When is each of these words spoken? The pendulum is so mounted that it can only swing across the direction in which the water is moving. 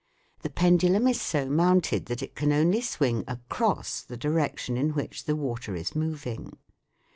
The 0.41 0.49
pendulum 0.49 1.07
is 1.07 1.21
so 1.21 1.47
mounted 1.47 2.07
that 2.07 2.23
it 2.23 2.33
can 2.33 2.51
only 2.51 2.81
swing 2.81 3.23
across 3.27 4.01
the 4.01 4.17
direction 4.17 4.75
in 4.75 4.95
which 4.95 5.25
the 5.25 5.35
water 5.35 5.75
is 5.75 5.95
moving. 5.95 6.57